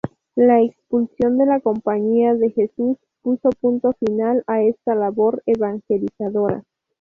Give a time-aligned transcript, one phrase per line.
[0.33, 6.63] La expulsión de la Compañía de Jesús puso punto final a esta labor evangelizadora.